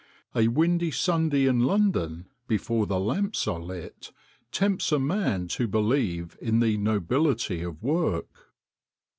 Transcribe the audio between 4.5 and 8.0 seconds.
tempts a man to believe in the nobility of